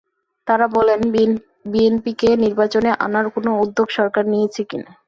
তাঁরা 0.47 0.67
বলেন, 0.75 0.99
বিএনপিকে 1.71 2.29
নির্বাচনে 2.43 2.89
আনার 3.05 3.25
কোনো 3.35 3.51
উদ্যোগ 3.63 3.87
সরকার 3.97 4.23
নিয়েছে 4.33 4.61
কি 4.69 4.77
না। 4.79 4.91